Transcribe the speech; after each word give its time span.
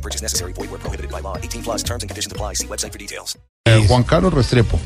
No 0.00 0.02
purchase 0.02 0.22
necessary. 0.22 0.54
Void 0.54 0.70
where 0.70 0.80
prohibited 0.80 1.10
by 1.10 1.20
law. 1.20 1.36
18 1.36 1.62
plus 1.62 1.82
terms 1.82 2.02
and 2.02 2.08
conditions 2.08 2.32
apply. 2.32 2.54
See 2.54 2.66
website 2.66 2.92
for 2.92 2.98
details. 2.98 3.38
Eh, 3.66 3.84
Juan 3.86 4.02
Carlos 4.02 4.32
Restrepo, 4.32 4.78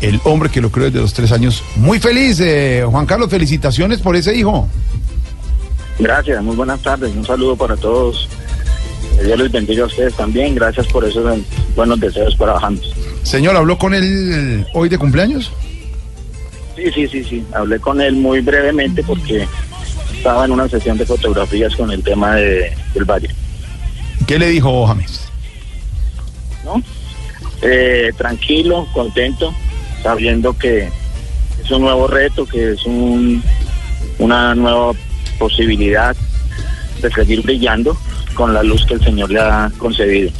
el 0.00 0.20
hombre 0.24 0.50
que 0.50 0.60
lo 0.60 0.70
creó 0.70 0.86
desde 0.86 1.00
los 1.00 1.14
tres 1.14 1.30
años. 1.30 1.62
Muy 1.76 2.00
feliz, 2.00 2.40
eh, 2.40 2.84
Juan 2.84 3.06
Carlos, 3.06 3.30
felicitaciones 3.30 4.00
por 4.00 4.16
ese 4.16 4.34
hijo. 4.34 4.68
Gracias, 6.00 6.42
muy 6.42 6.56
buenas 6.56 6.82
tardes. 6.82 7.14
Un 7.14 7.24
saludo 7.24 7.54
para 7.54 7.76
todos. 7.76 8.28
Dios 9.22 9.38
les 9.38 9.52
bendiga 9.52 9.84
a 9.84 9.86
ustedes 9.86 10.14
también. 10.14 10.56
Gracias 10.56 10.88
por 10.88 11.04
esos 11.04 11.38
eh, 11.38 11.44
buenos 11.76 12.00
deseos 12.00 12.34
para 12.34 12.58
James. 12.58 12.82
Señor, 13.22 13.56
¿habló 13.56 13.78
con 13.78 13.94
él 13.94 14.66
hoy 14.74 14.88
de 14.88 14.98
cumpleaños? 14.98 15.52
Sí, 16.74 16.90
sí, 16.92 17.06
sí, 17.06 17.22
sí. 17.22 17.46
Hablé 17.52 17.78
con 17.78 18.00
él 18.00 18.16
muy 18.16 18.40
brevemente 18.40 19.04
porque 19.04 19.46
estaba 20.16 20.44
en 20.46 20.50
una 20.50 20.68
sesión 20.68 20.98
de 20.98 21.06
fotografías 21.06 21.76
con 21.76 21.92
el 21.92 22.02
tema 22.02 22.34
de, 22.34 22.72
del 22.94 23.04
Valle. 23.04 23.28
¿Qué 24.26 24.38
le 24.38 24.48
dijo 24.48 24.86
James? 24.86 25.28
¿no? 26.64 26.82
Eh, 27.62 28.10
tranquilo, 28.16 28.86
contento, 28.92 29.54
sabiendo 30.02 30.56
que 30.56 30.88
es 31.62 31.70
un 31.70 31.82
nuevo 31.82 32.06
reto, 32.06 32.44
que 32.46 32.72
es 32.72 32.84
un, 32.86 33.42
una 34.18 34.54
nueva 34.54 34.92
posibilidad 35.38 36.16
de 37.00 37.10
seguir 37.10 37.42
brillando 37.42 37.96
con 38.34 38.54
la 38.54 38.62
luz 38.62 38.84
que 38.86 38.94
el 38.94 39.04
Señor 39.04 39.30
le 39.30 39.40
ha 39.40 39.70
concedido. 39.78 40.30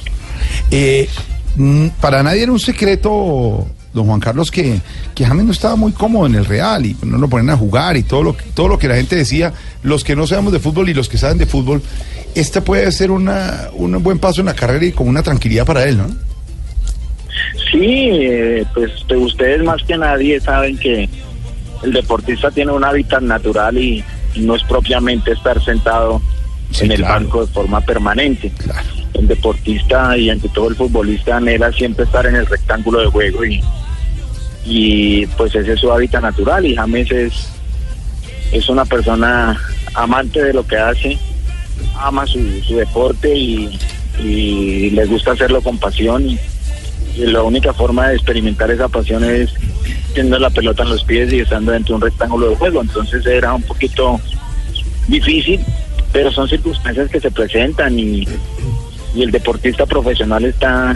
Eh, 0.71 1.09
mm, 1.57 1.89
para 2.01 2.23
nadie 2.23 2.45
era 2.45 2.53
un 2.53 2.61
secreto, 2.61 3.67
don 3.93 4.07
Juan 4.07 4.21
Carlos, 4.21 4.51
que, 4.51 4.81
que 5.15 5.25
James 5.27 5.45
no 5.45 5.53
estaba 5.53 5.77
muy 5.77 5.93
cómodo 5.93 6.27
en 6.27 6.35
el 6.35 6.45
Real 6.47 6.87
y 6.87 6.97
no 7.03 7.19
lo 7.19 7.29
ponen 7.29 7.51
a 7.51 7.57
jugar 7.57 7.97
y 7.97 8.03
todo 8.03 8.23
lo, 8.23 8.37
que- 8.37 8.45
todo 8.55 8.69
lo 8.69 8.79
que 8.79 8.89
la 8.89 8.95
gente 8.97 9.17
decía, 9.17 9.53
los 9.83 10.03
que 10.05 10.17
no 10.17 10.27
sabemos 10.27 10.53
de 10.53 10.61
fútbol 10.61 10.89
y 10.89 10.95
los 10.95 11.09
que 11.09 11.19
saben 11.19 11.39
de 11.39 11.47
fútbol, 11.47 11.83
este 12.35 12.63
puede 12.63 12.91
ser 12.93 13.11
una, 13.11 13.69
un 13.75 14.03
buen 14.03 14.19
paso 14.19 14.41
en 14.41 14.47
la 14.47 14.55
carrera 14.55 14.85
y 14.87 14.93
con 14.93 15.09
una 15.09 15.23
tranquilidad 15.23 15.67
para 15.67 15.85
él, 15.85 15.99
¿no? 15.99 16.07
Sí, 17.71 18.09
eh, 18.11 18.65
pues 18.75 18.91
pues, 19.09 19.21
ustedes 19.21 19.63
más 19.63 19.83
que 19.83 19.97
nadie 19.97 20.41
saben 20.41 20.77
que 20.79 21.09
el 21.83 21.93
deportista 21.93 22.51
tiene 22.51 22.73
un 22.73 22.85
hábitat 22.85 23.23
natural 23.23 23.77
y, 23.79 24.05
y 24.35 24.41
no 24.41 24.55
es 24.55 24.63
propiamente 24.65 25.33
estar 25.33 25.63
sentado 25.65 26.21
Sí, 26.71 26.85
en 26.87 26.93
el 26.93 26.99
claro. 26.99 27.15
banco 27.25 27.45
de 27.47 27.53
forma 27.53 27.81
permanente. 27.83 28.51
Claro. 28.57 28.89
El 29.13 29.29
deportista 29.29 30.17
y 30.17 30.31
ante 30.31 30.49
todo 30.49 30.69
el 30.69 30.75
futbolista 30.77 31.37
anhela 31.37 31.71
siempre 31.73 32.05
estar 32.07 32.25
en 32.25 32.37
el 32.37 32.47
rectángulo 32.47 33.01
de 33.01 33.07
juego 33.09 33.45
y, 33.45 33.63
y 34.65 35.27
pues 35.27 35.55
ese 35.55 35.73
es 35.73 35.81
su 35.81 35.91
hábitat 35.91 36.23
natural 36.23 36.65
y 36.65 36.77
James 36.77 37.11
es, 37.11 37.49
es 38.53 38.69
una 38.69 38.85
persona 38.85 39.59
amante 39.95 40.43
de 40.43 40.53
lo 40.53 40.67
que 40.67 40.77
hace, 40.77 41.19
ama 41.99 42.27
su, 42.27 42.39
deporte 42.75 43.35
y, 43.35 43.79
le 44.19 45.07
gusta 45.07 45.33
hacerlo 45.33 45.63
con 45.63 45.79
pasión 45.79 46.29
y, 46.29 46.39
y 47.17 47.27
la 47.27 47.43
única 47.43 47.73
forma 47.73 48.09
de 48.09 48.15
experimentar 48.15 48.71
esa 48.71 48.87
pasión 48.89 49.25
es 49.25 49.53
teniendo 50.15 50.39
la 50.39 50.51
pelota 50.51 50.83
en 50.83 50.91
los 50.91 51.03
pies 51.03 51.33
y 51.33 51.41
estando 51.41 51.73
dentro 51.73 51.95
de 51.95 51.97
un 51.97 52.11
rectángulo 52.11 52.51
de 52.51 52.57
juego. 52.57 52.83
Entonces 52.83 53.25
era 53.27 53.55
un 53.55 53.63
poquito 53.63 54.21
difícil, 55.09 55.61
pero 56.13 56.31
son 56.31 56.49
circunstancias 56.49 57.11
que 57.11 57.21
se 57.21 57.31
presentan 57.31 57.99
y, 57.99 58.29
y 59.15 59.23
el 59.23 59.31
deportista 59.31 59.87
profesional 59.87 60.45
está 60.45 60.95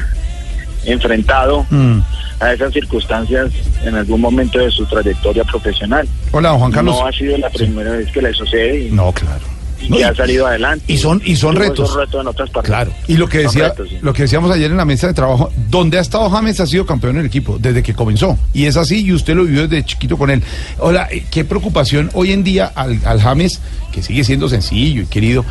enfrentado 0.85 1.67
Mm. 1.71 2.01
A 2.41 2.53
esas 2.53 2.73
circunstancias 2.73 3.51
en 3.85 3.95
algún 3.95 4.21
momento 4.21 4.59
de 4.59 4.71
su 4.71 4.85
trayectoria 4.87 5.45
profesional. 5.45 6.07
Hola, 6.33 6.51
don 6.51 6.59
Juan 6.59 6.73
Carlos. 6.73 6.97
No 7.01 7.07
ha 7.07 7.13
sido 7.13 7.37
la 7.39 7.51
primera 7.51 7.93
vez 7.93 8.11
que 8.13 8.21
le 8.23 8.33
sucede 8.35 8.87
y, 8.87 8.91
No, 8.91 9.11
claro. 9.13 9.41
y 9.81 9.89
No, 9.89 9.97
ha 10.07 10.15
salido 10.15 10.47
adelante. 10.47 10.85
y 10.87 10.99
son- 10.99 11.23
y 11.25 11.37
son 11.37 11.57
retos. 11.57 11.97
en 12.13 12.27
otras 12.27 12.51
partes. 12.51 12.69
Claro. 12.71 12.93
Y 13.09 13.17
lo 13.17 13.29
que 13.29 13.39
decía, 13.39 13.69
retos, 13.69 13.89
sí. 13.89 13.99
lo 14.03 14.13
que 14.13 14.23
decíamos 14.23 14.51
ayer 14.51 14.71
en 14.71 14.77
la 14.77 14.85
mesa 14.85 15.07
de 15.07 15.15
trabajo, 15.15 15.51
donde 15.71 15.99
ha 15.99 16.01
estado 16.01 16.29
James 16.31 16.61
ha 16.61 16.67
sido 16.67 16.85
campeón 16.87 17.15
en 17.17 17.21
el 17.21 17.27
equipo 17.27 17.59
desde 17.59 17.83
que 17.83 17.95
comenzó. 17.95 18.39
Y 18.53 18.67
es 18.67 18.77
así, 18.77 19.03
y 19.05 19.13
usted 19.13 19.35
lo 19.35 19.45
vivió 19.45 19.63
desde 19.69 19.85
chiquito 19.85 20.17
con 20.19 20.31
él. 20.31 20.43
Hola, 20.79 21.09
eh, 21.11 21.25
qué 21.31 21.45
preocupación 21.45 22.11
hoy 22.15 22.33
en 22.33 22.43
día 22.45 22.71
al, 22.75 23.01
al 23.05 23.21
James, 23.21 23.61
que 23.93 24.03
sigue 24.03 24.25
siendo 24.25 24.49
sencillo 24.49 25.03
y 25.03 25.07
querido, 25.07 25.45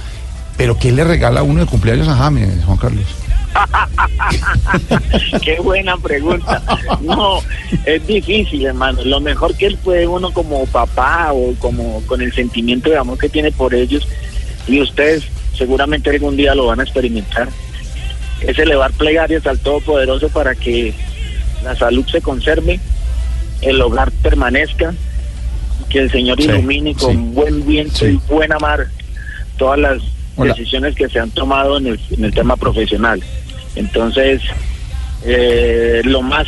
pero 0.58 0.78
¿qué 0.78 0.92
le 0.92 1.04
regala 1.04 1.42
uno 1.44 1.62
de 1.62 1.66
cumpleaños 1.68 2.08
a 2.08 2.16
James, 2.16 2.50
Juan 2.66 2.78
Carlos? 2.78 3.06
Qué 5.44 5.60
buena 5.60 5.98
pregunta. 5.98 6.62
No, 7.02 7.40
es 7.86 8.06
difícil, 8.08 8.66
hermano. 8.66 9.04
Lo 9.04 9.20
mejor 9.20 9.56
que 9.56 9.68
él 9.68 9.78
puede 9.84 10.08
uno 10.08 10.32
como 10.32 10.66
papá 10.68 11.32
o 11.34 11.54
como 11.60 12.02
con 12.08 12.22
el 12.22 12.34
sentimiento 12.34 12.90
de 12.90 12.98
amor 12.98 13.18
que 13.18 13.30
tiene 13.30 13.52
por 13.52 13.74
ellos, 13.74 14.08
y 14.68 14.82
ustedes 14.82 15.24
seguramente 15.58 16.10
algún 16.10 16.36
día 16.36 16.56
lo 16.56 16.66
van 16.68 16.80
a 16.80 16.84
experimentar, 16.84 17.50
es 18.42 18.58
elevar 18.60 18.92
plegarias 18.94 19.46
al 19.48 19.60
Todopoderoso 19.60 20.30
para 20.30 20.56
que 20.56 20.94
la 21.64 21.76
salud 21.76 22.06
se 22.08 22.22
conserve, 22.22 22.80
el 23.62 23.82
hogar 23.82 24.12
permanezca, 24.12 24.94
que 25.90 26.00
el 26.00 26.12
Señor 26.12 26.38
Sí, 26.42 26.46
ilumine 26.50 26.94
con 26.96 27.12
sí. 27.12 27.18
buen 27.34 27.66
viento 27.66 28.00
Sí. 28.00 28.06
y 28.06 28.34
buena 28.34 28.58
mar 28.60 28.88
todas 29.58 29.80
las 29.80 30.02
Hola. 30.36 30.54
decisiones 30.54 30.96
que 30.96 31.08
se 31.08 31.20
han 31.20 31.32
tomado 31.32 31.78
en 31.78 31.88
el, 31.88 32.00
en 32.12 32.26
el 32.26 32.34
tema 32.34 32.58
profesional. 32.58 33.24
Entonces, 33.76 34.42
eh, 35.24 36.02
lo 36.06 36.22
más 36.22 36.48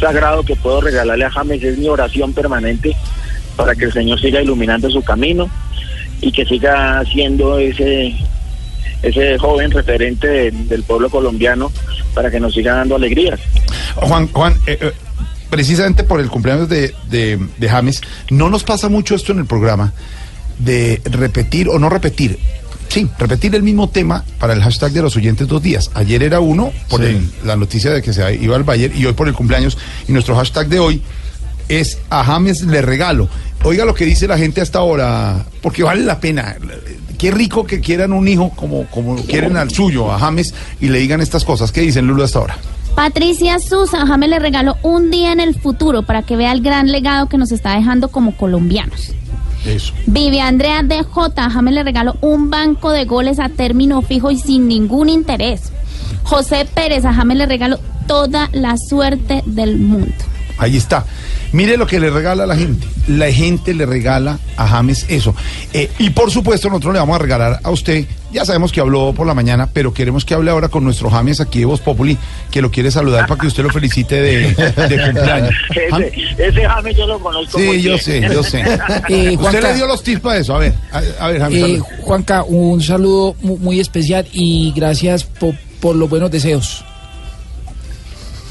sagrado 0.00 0.42
que 0.42 0.56
puedo 0.56 0.80
regalarle 0.80 1.24
a 1.24 1.30
James 1.30 1.62
es 1.62 1.78
mi 1.78 1.88
oración 1.88 2.32
permanente 2.32 2.94
para 3.56 3.74
que 3.74 3.86
el 3.86 3.92
Señor 3.92 4.20
siga 4.20 4.40
iluminando 4.42 4.90
su 4.90 5.02
camino 5.02 5.50
y 6.20 6.30
que 6.32 6.44
siga 6.44 7.02
siendo 7.12 7.58
ese 7.58 8.14
ese 9.00 9.38
joven 9.38 9.70
referente 9.70 10.26
de- 10.26 10.50
del 10.50 10.82
pueblo 10.82 11.08
colombiano 11.08 11.70
para 12.14 12.32
que 12.32 12.40
nos 12.40 12.52
siga 12.52 12.74
dando 12.74 12.96
alegrías. 12.96 13.38
Juan, 13.94 14.26
Juan, 14.32 14.54
eh, 14.66 14.76
eh, 14.80 14.92
precisamente 15.48 16.02
por 16.02 16.18
el 16.20 16.28
cumpleaños 16.28 16.68
de, 16.68 16.92
de 17.08 17.68
James, 17.68 18.00
no 18.30 18.50
nos 18.50 18.64
pasa 18.64 18.88
mucho 18.88 19.14
esto 19.14 19.30
en 19.30 19.38
el 19.38 19.46
programa 19.46 19.92
de 20.58 21.00
repetir 21.04 21.68
o 21.68 21.78
no 21.78 21.88
repetir. 21.88 22.40
Sí, 22.88 23.06
repetir 23.18 23.54
el 23.54 23.62
mismo 23.62 23.88
tema 23.88 24.24
para 24.38 24.54
el 24.54 24.62
hashtag 24.62 24.92
de 24.92 25.02
los 25.02 25.14
oyentes 25.16 25.46
dos 25.46 25.62
días. 25.62 25.90
Ayer 25.94 26.22
era 26.22 26.40
uno 26.40 26.72
por 26.88 27.00
Sí. 27.00 27.06
el- 27.08 27.30
la 27.44 27.54
noticia 27.56 27.90
de 27.90 28.00
que 28.02 28.12
se 28.12 28.34
iba 28.36 28.56
al 28.56 28.64
Bayern 28.64 28.96
y 28.98 29.04
hoy 29.04 29.12
por 29.12 29.28
el 29.28 29.34
cumpleaños. 29.34 29.76
Y 30.08 30.12
nuestro 30.12 30.34
hashtag 30.36 30.68
de 30.68 30.78
hoy 30.78 31.02
es 31.68 31.98
a 32.08 32.24
James 32.24 32.62
le 32.62 32.80
regalo. 32.80 33.28
Oiga 33.62 33.84
lo 33.84 33.92
que 33.94 34.04
dice 34.06 34.26
la 34.26 34.38
gente 34.38 34.60
hasta 34.60 34.78
ahora, 34.78 35.44
porque 35.60 35.82
vale 35.82 36.02
la 36.02 36.18
pena. 36.18 36.56
Qué 37.18 37.30
rico 37.32 37.66
que 37.66 37.80
quieran 37.80 38.12
un 38.12 38.26
hijo 38.28 38.50
como, 38.56 38.86
como 38.86 39.16
quieren 39.16 39.56
al 39.56 39.70
suyo, 39.70 40.10
a 40.12 40.18
James, 40.18 40.54
y 40.80 40.88
le 40.88 40.98
digan 41.00 41.20
estas 41.20 41.44
cosas. 41.44 41.72
¿Qué 41.72 41.80
dicen 41.82 42.06
Lulu 42.06 42.22
hasta 42.22 42.38
ahora? 42.38 42.56
Patricia 42.94 43.58
Susa, 43.58 44.06
James 44.06 44.28
le 44.30 44.38
regaló 44.38 44.76
un 44.82 45.10
día 45.10 45.32
en 45.32 45.40
el 45.40 45.54
futuro 45.60 46.04
para 46.04 46.22
que 46.22 46.36
vea 46.36 46.52
el 46.52 46.62
gran 46.62 46.90
legado 46.90 47.28
que 47.28 47.36
nos 47.36 47.52
está 47.52 47.74
dejando 47.74 48.08
como 48.08 48.36
colombianos. 48.36 49.12
Eso. 49.68 49.92
Vivi 50.06 50.40
Andrea 50.40 50.82
DJ, 50.82 51.04
James 51.50 51.74
le 51.74 51.82
regaló 51.82 52.16
un 52.20 52.50
banco 52.50 52.90
de 52.90 53.04
goles 53.04 53.38
a 53.38 53.48
término 53.48 54.02
fijo 54.02 54.30
y 54.30 54.38
sin 54.38 54.66
ningún 54.66 55.08
interés. 55.08 55.72
José 56.24 56.66
Pérez, 56.72 57.04
a 57.04 57.12
James 57.12 57.36
le 57.36 57.46
regaló 57.46 57.78
toda 58.06 58.48
la 58.52 58.76
suerte 58.76 59.42
del 59.46 59.78
mundo. 59.78 60.14
Ahí 60.58 60.76
está. 60.76 61.04
Mire 61.52 61.76
lo 61.78 61.86
que 61.86 61.98
le 61.98 62.10
regala 62.10 62.44
a 62.44 62.46
la 62.46 62.56
gente. 62.56 62.86
La 63.06 63.32
gente 63.32 63.72
le 63.72 63.86
regala 63.86 64.38
a 64.58 64.68
James 64.68 65.06
eso. 65.08 65.34
Eh, 65.72 65.90
y 65.98 66.10
por 66.10 66.30
supuesto, 66.30 66.68
nosotros 66.68 66.92
le 66.92 66.98
vamos 67.00 67.16
a 67.16 67.18
regalar 67.18 67.60
a 67.62 67.70
usted. 67.70 68.04
Ya 68.30 68.44
sabemos 68.44 68.70
que 68.70 68.80
habló 68.80 69.14
por 69.14 69.26
la 69.26 69.32
mañana, 69.32 69.70
pero 69.72 69.94
queremos 69.94 70.26
que 70.26 70.34
hable 70.34 70.50
ahora 70.50 70.68
con 70.68 70.84
nuestro 70.84 71.08
James 71.08 71.40
aquí 71.40 71.60
de 71.60 71.64
Voz 71.64 71.80
Populi, 71.80 72.18
que 72.50 72.60
lo 72.60 72.70
quiere 72.70 72.90
saludar 72.90 73.26
para 73.26 73.40
que 73.40 73.46
usted 73.46 73.62
lo 73.62 73.70
felicite 73.70 74.20
de, 74.20 74.52
de 74.52 75.02
cumpleaños. 75.06 75.54
Ese, 75.70 76.48
ese 76.48 76.64
James 76.68 76.96
yo 76.96 77.06
lo 77.06 77.18
conozco 77.18 77.58
muy 77.58 77.76
Sí, 77.78 77.82
yo 77.82 77.90
bien. 77.92 77.98
sé, 78.04 78.20
yo 78.30 78.42
sé. 78.42 78.60
Eh, 79.08 79.30
usted 79.30 79.36
Juanca. 79.38 79.60
le 79.68 79.74
dio 79.74 79.86
los 79.86 80.02
tips 80.02 80.20
para 80.20 80.36
eso. 80.38 80.54
A 80.54 80.58
ver, 80.58 80.74
a, 80.92 80.98
a 81.24 81.28
ver, 81.28 81.40
James. 81.40 81.62
Eh. 81.64 81.80
Juanca, 82.02 82.42
un 82.44 82.82
saludo 82.82 83.34
mu- 83.40 83.56
muy 83.56 83.80
especial 83.80 84.26
y 84.32 84.72
gracias 84.76 85.24
po- 85.24 85.54
por 85.80 85.96
los 85.96 86.10
buenos 86.10 86.30
deseos. 86.30 86.84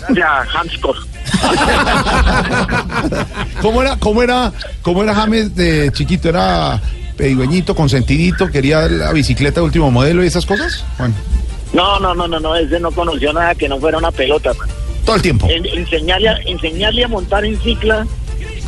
Gracias, 0.09 0.55
Hanskor. 0.55 0.95
¿Cómo 3.61 3.81
era, 3.81 3.97
cómo 3.97 4.23
era, 4.23 4.51
cómo 4.81 5.03
era 5.03 5.13
James 5.15 5.55
de 5.55 5.91
chiquito? 5.93 6.29
¿Era 6.29 6.81
pedigüeñito, 7.15 7.75
consentidito, 7.75 8.49
quería 8.49 8.87
la 8.87 9.11
bicicleta 9.11 9.59
de 9.59 9.65
último 9.65 9.91
modelo 9.91 10.23
y 10.23 10.27
esas 10.27 10.45
cosas? 10.45 10.83
Bueno. 10.97 11.13
No, 11.73 11.99
no, 11.99 12.15
no, 12.15 12.27
no, 12.27 12.39
no, 12.39 12.55
ese 12.55 12.79
no 12.79 12.91
conoció 12.91 13.33
nada 13.33 13.55
que 13.55 13.67
no 13.67 13.79
fuera 13.79 13.97
una 13.97 14.11
pelota, 14.11 14.53
man. 14.53 14.67
Todo 15.05 15.15
el 15.15 15.21
tiempo. 15.21 15.47
En- 15.49 15.65
enseñarle, 15.65 16.29
a, 16.29 16.37
enseñarle 16.45 17.03
a 17.03 17.07
montar 17.07 17.43
en 17.45 17.59
cicla 17.61 18.05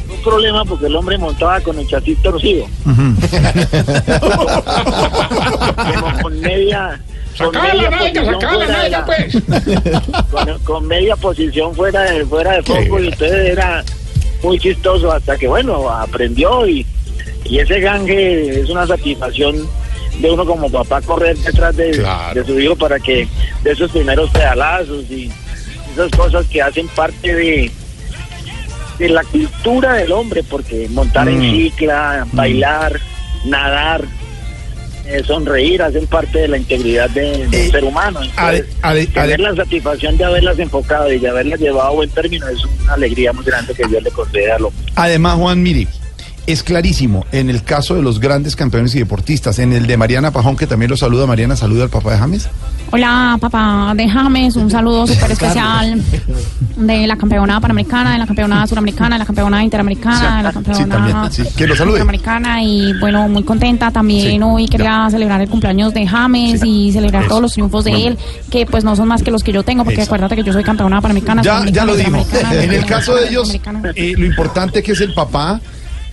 un 0.09 0.21
problema 0.23 0.65
porque 0.65 0.87
el 0.87 0.95
hombre 0.95 1.17
montaba 1.17 1.59
con 1.61 1.77
el 1.79 1.87
chasis 1.87 2.21
torcido. 2.21 2.65
Como 2.83 3.15
con 6.23 6.39
media. 6.41 6.99
Con 7.39 7.53
media 7.61 7.89
posición 7.91 8.41
fuera 8.41 8.83
de 8.83 8.89
la- 8.89 9.05
con, 10.31 10.59
con 10.59 10.87
media 10.87 11.15
posición 11.15 11.75
fuera 11.75 12.01
de, 12.03 12.25
fuera 12.25 12.51
de 12.53 12.63
foco 12.63 12.99
y 12.99 13.07
entonces 13.07 13.49
era 13.49 13.83
muy 14.43 14.59
chistoso 14.59 15.11
hasta 15.11 15.37
que 15.37 15.47
bueno 15.47 15.89
aprendió 15.89 16.67
y, 16.67 16.85
y 17.45 17.59
ese 17.59 17.79
gangue 17.79 18.61
es 18.61 18.69
una 18.69 18.85
satisfacción 18.85 19.55
de 20.19 20.31
uno 20.31 20.45
como 20.45 20.69
papá 20.69 21.01
correr 21.01 21.37
detrás 21.37 21.75
de, 21.77 21.91
Claro. 21.91 22.33
de 22.41 22.45
su 22.45 22.59
hijo 22.59 22.75
para 22.75 22.99
que 22.99 23.27
de 23.63 23.71
esos 23.71 23.89
primeros 23.91 24.29
pedalazos 24.31 25.09
y 25.09 25.31
esas 25.93 26.11
cosas 26.11 26.45
que 26.47 26.61
hacen 26.61 26.87
parte 26.89 27.33
de 27.33 27.71
de 28.97 29.07
la 29.09 29.23
cultura 29.23 29.93
del 29.93 30.11
hombre 30.11 30.43
porque 30.43 30.87
montar 30.89 31.29
en 31.29 31.39
Mm. 31.39 31.51
cicla 31.51 32.27
bailar 32.33 32.99
nadar 33.45 34.03
eh, 35.09 35.23
sonreír 35.25 35.81
hacen 35.81 36.05
parte 36.07 36.39
de 36.39 36.47
la 36.47 36.57
integridad 36.57 37.09
de- 37.09 37.47
del 37.47 37.53
Eh, 37.53 37.71
ser 37.71 37.83
humano 37.83 38.19
Entonces, 38.21 39.13
tener 39.13 39.39
la 39.39 39.55
satisfacción 39.55 40.17
de 40.17 40.25
haberlas 40.25 40.59
enfocado 40.59 41.11
y 41.11 41.19
de 41.19 41.27
haberlas 41.29 41.59
llevado 41.59 41.87
a 41.89 41.91
buen 41.91 42.09
término 42.09 42.47
es 42.47 42.63
una 42.83 42.93
alegría 42.93 43.33
muy 43.33 43.43
grande 43.43 43.73
que 43.73 43.87
Dios 43.87 44.03
le 44.03 44.11
concede 44.11 44.51
al 44.51 44.65
hombre. 44.65 44.85
Además, 44.95 45.35
Juan, 45.37 45.61
mire, 45.63 45.87
es 46.51 46.63
clarísimo 46.63 47.25
en 47.31 47.49
el 47.49 47.63
caso 47.63 47.95
de 47.95 48.01
los 48.01 48.19
grandes 48.19 48.55
campeones 48.55 48.95
y 48.95 48.99
deportistas, 48.99 49.59
en 49.59 49.71
el 49.73 49.85
de 49.87 49.97
Mariana 49.97 50.31
Pajón, 50.31 50.55
que 50.55 50.65
también 50.67 50.89
lo 50.89 50.97
saluda, 50.97 51.25
Mariana, 51.27 51.55
saluda 51.55 51.83
al 51.83 51.89
papá 51.89 52.13
de 52.13 52.17
James. 52.17 52.49
Hola, 52.91 53.37
papá 53.39 53.93
de 53.95 54.09
James, 54.09 54.55
un 54.55 54.71
saludo 54.71 55.05
súper 55.07 55.31
especial 55.31 56.01
de 56.75 57.05
la 57.07 57.17
campeona 57.17 57.61
panamericana, 57.61 58.13
de 58.13 58.17
la 58.19 58.25
campeona 58.25 58.65
suramericana, 58.65 59.15
de 59.15 59.19
la 59.19 59.25
campeona 59.25 59.63
interamericana, 59.63 60.37
de 60.37 60.43
la 60.43 60.51
campeona 60.53 61.29
Sí, 61.29 61.43
sí, 61.43 61.65
panamericana 61.75 62.63
y 62.63 62.93
bueno, 62.99 63.27
muy 63.27 63.43
contenta 63.43 63.91
también 63.91 64.31
Sí, 64.31 64.39
hoy 64.43 64.67
quería 64.67 65.07
celebrar 65.11 65.41
el 65.41 65.49
cumpleaños 65.49 65.93
de 65.93 66.07
James 66.07 66.61
y 66.63 66.91
celebrar 66.91 67.21
Eso. 67.23 67.29
todos 67.29 67.41
los 67.43 67.53
triunfos 67.53 67.83
de 67.83 67.91
Bueno. 67.91 68.07
él, 68.07 68.17
que 68.49 68.65
pues 68.65 68.83
no 68.83 68.95
son 68.95 69.07
más 69.07 69.21
que 69.21 69.29
los 69.29 69.43
que 69.43 69.51
yo 69.51 69.61
tengo, 69.63 69.83
porque 69.83 70.01
Eso. 70.01 70.09
acuérdate 70.09 70.35
que 70.35 70.43
yo 70.43 70.53
soy 70.53 70.63
campeona 70.63 70.99
panamericana. 70.99 71.41
Ya, 71.43 71.63
ya 71.69 71.85
lo 71.85 71.95
dijo. 71.95 72.09
suramericana, 72.09 72.53
En 72.63 72.73
el 72.73 72.85
caso 72.85 73.15
de 73.15 73.29
ellos, 73.29 73.53
eh, 73.95 74.13
lo 74.17 74.25
importante 74.25 74.81
que 74.81 74.93
es 74.93 75.01
el 75.01 75.13
papá. 75.13 75.59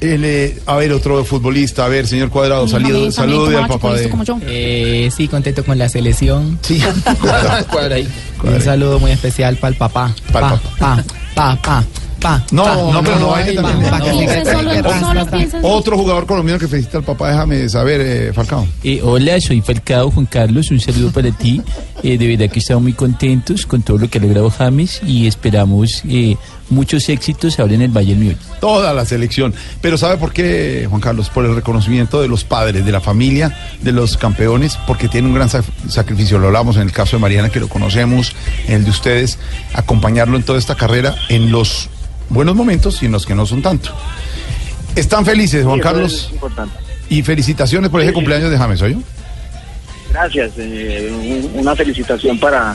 El, 0.00 0.24
eh, 0.24 0.58
a 0.66 0.76
ver, 0.76 0.92
otro 0.92 1.24
futbolista, 1.24 1.84
a 1.84 1.88
ver, 1.88 2.06
señor 2.06 2.30
Cuadrado, 2.30 2.66
también 2.66 3.12
salude 3.12 3.56
al 3.56 3.66
papá 3.66 3.94
de... 3.94 4.10
Eh, 4.42 5.10
sí, 5.16 5.28
contento 5.28 5.64
con 5.64 5.78
la 5.78 5.88
selección. 5.88 6.58
Sí, 6.62 6.82
Un 8.42 8.60
saludo 8.60 8.98
muy 8.98 9.10
especial 9.10 9.56
para 9.56 9.70
el 9.72 9.76
papá. 9.76 10.14
Pa'l 10.32 10.42
Pa, 10.42 10.50
papá. 10.50 10.60
pa, 10.78 11.04
pa, 11.34 11.62
pa, 11.62 11.84
pa. 12.20 12.44
No, 12.50 12.64
pa. 12.64 12.74
no, 12.76 13.02
pero 13.02 13.18
no 13.18 13.34
Otro 15.62 15.96
jugador 15.96 16.26
colombiano 16.26 16.58
que 16.58 16.68
felicita 16.68 16.98
al 16.98 17.04
papá 17.04 17.30
de 17.30 17.36
James, 17.36 17.74
a 17.74 17.82
ver, 17.82 18.00
eh, 18.00 18.32
Falcao. 18.32 18.66
Eh, 18.82 19.00
hola, 19.02 19.40
soy 19.40 19.60
Falcao 19.60 20.10
Juan 20.10 20.26
Carlos, 20.26 20.70
un 20.70 20.80
saludo 20.80 21.10
para 21.10 21.30
ti. 21.30 21.60
Eh, 22.02 22.18
de 22.18 22.26
verdad 22.36 22.50
que 22.52 22.58
estamos 22.60 22.82
muy 22.82 22.92
contentos 22.92 23.66
con 23.66 23.82
todo 23.82 23.98
lo 23.98 24.08
que 24.10 24.18
ha 24.18 24.20
logrado 24.22 24.50
James 24.50 25.00
y 25.06 25.26
esperamos 25.26 26.02
eh, 26.08 26.36
muchos 26.68 27.08
éxitos 27.08 27.58
ahora 27.58 27.74
en 27.74 27.82
el 27.82 27.90
Bayern 27.90 28.22
Múnich. 28.22 28.38
Toda 28.60 28.92
la 28.92 29.04
selección. 29.04 29.54
Pero 29.80 29.96
¿sabe 29.98 30.16
por 30.18 30.32
qué, 30.32 30.86
Juan 30.88 31.00
Carlos? 31.00 31.30
Por 31.30 31.44
el 31.46 31.54
reconocimiento 31.54 32.20
de 32.20 32.28
los 32.28 32.44
padres, 32.44 32.84
de 32.84 32.92
la 32.92 33.00
familia, 33.00 33.56
de 33.82 33.92
los 33.92 34.16
campeones, 34.16 34.78
porque 34.86 35.08
tiene 35.08 35.28
un 35.28 35.34
gran 35.34 35.48
sac- 35.48 35.64
sacrificio. 35.88 36.38
Lo 36.38 36.48
hablamos 36.48 36.76
en 36.76 36.82
el 36.82 36.92
caso 36.92 37.16
de 37.16 37.20
Mariana, 37.22 37.48
que 37.48 37.60
lo 37.60 37.68
conocemos, 37.68 38.34
en 38.68 38.74
el 38.74 38.84
de 38.84 38.90
ustedes, 38.90 39.38
acompañarlo 39.74 40.36
en 40.36 40.42
toda 40.42 40.58
esta 40.58 40.74
carrera, 40.74 41.14
en 41.28 41.50
los 41.50 41.88
buenos 42.28 42.54
momentos 42.54 43.02
y 43.02 43.06
en 43.06 43.12
los 43.12 43.24
que 43.26 43.34
no 43.34 43.46
son 43.46 43.62
tanto. 43.62 43.90
Están 44.94 45.24
felices, 45.24 45.64
Juan 45.64 45.76
Sí, 45.76 45.82
Carlos, 45.82 46.12
es 46.28 46.32
importante. 46.32 46.74
y 47.10 47.22
felicitaciones 47.22 47.90
por 47.90 48.00
ese 48.00 48.10
Sí, 48.10 48.14
cumpleaños 48.14 48.50
de 48.50 48.58
James, 48.58 48.80
¿oye? 48.82 48.96
Gracias, 50.10 50.52
eh, 50.56 51.12
un- 51.54 51.60
una 51.60 51.76
felicitación 51.76 52.38
para, 52.38 52.74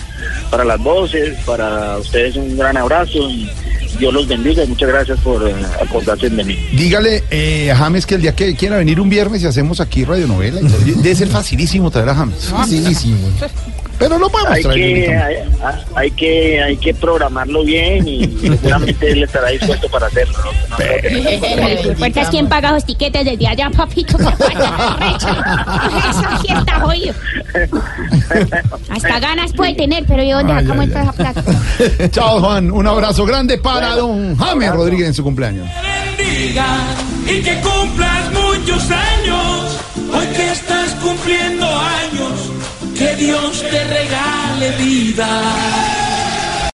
para 0.52 0.64
las 0.64 0.80
voces, 0.80 1.38
para 1.46 1.98
ustedes 1.98 2.36
un 2.36 2.56
gran 2.58 2.78
abrazo 2.78 3.30
y 3.30 3.50
Dios 3.98 4.14
los 4.14 4.28
bendiga 4.28 4.64
y 4.64 4.68
muchas 4.68 4.90
gracias 4.90 5.20
por 5.22 5.48
eh, 5.48 5.54
acordarse 5.82 6.30
de 6.30 6.44
mí. 6.44 6.56
Dígale 6.74 7.24
eh, 7.32 7.72
a 7.72 7.76
James 7.78 8.06
que 8.06 8.16
el 8.16 8.22
día 8.22 8.36
que 8.36 8.56
quiera 8.56 8.78
venir 8.78 9.00
un 9.00 9.10
viernes 9.10 9.42
y 9.42 9.48
hacemos 9.48 9.80
aquí 9.80 10.06
radionovela. 10.06 10.62
Debe 10.86 11.16
ser 11.16 11.30
facilísimo 11.30 11.90
traer 11.90 12.10
a 12.10 12.16
James. 12.16 12.46
Facilísimo. 12.46 13.18
Pero 14.02 14.18
lo 14.18 14.30
podemos 14.30 14.54
Hay 14.54 14.64
traer. 14.64 14.80
que, 15.06 15.16
hay, 15.18 15.36
hay 15.96 16.12
que 16.12 16.62
hay 16.64 16.78
que 16.78 16.94
programarlo 16.94 17.64
bien 17.64 18.08
y 18.08 18.26
seguramente 18.42 19.12
él 19.12 19.24
estará 19.24 19.50
dispuesto 19.50 19.88
para 19.90 20.08
hacerlo. 20.08 20.38
¿no? 20.44 20.52
No 20.72 20.78
creo 20.78 21.82
que- 21.82 21.96
Puertas, 21.98 22.30
¿quién 22.30 22.48
paga 22.50 22.72
los 22.72 22.84
tiquetes 22.86 23.24
desde 23.26 23.48
allá, 23.48 23.70
papito? 23.70 24.18
Eso 24.20 24.40
sí 26.42 26.48
está 26.54 26.80
jodido. 26.80 27.14
Hasta 28.90 29.20
ganas 29.20 29.54
puede 29.54 29.76
tener, 29.76 30.04
pero 30.08 30.24
¿y 30.24 30.32
dónde 30.32 30.54
sacamos 30.54 30.88
esa 30.88 31.12
plata? 31.14 31.44
Chao, 32.12 32.40
Juan. 32.42 32.72
Un 32.72 32.88
abrazo 32.88 33.26
grande 33.26 33.58
para 33.58 33.96
don 33.96 34.36
James 34.38 34.72
Rodríguez 34.74 35.08
en 35.10 35.14
su 35.14 35.24
cumpleaños. 35.24 35.68
bendiga 36.18 36.66
y 37.28 37.42
que 37.42 37.56
cumplas 37.62 38.32
muchos 38.34 38.90
años. 38.92 39.78
Hoy 40.14 40.26
que 40.36 40.52
estás 40.52 40.92
cumpliendo 41.02 41.66
años, 41.66 42.51
que 43.02 43.16
Dios 43.16 43.64
te 43.64 43.84
regale 43.86 44.72
vida. 44.78 46.01